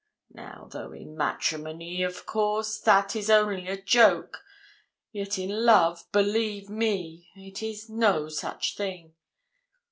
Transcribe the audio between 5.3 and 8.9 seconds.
in love, believe me, it is no such